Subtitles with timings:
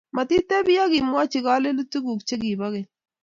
[0.15, 2.87] Matitebii akiyomchi kalelutikuk chegibo keny